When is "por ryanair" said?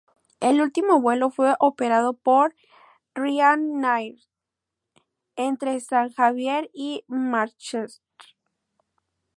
2.13-4.15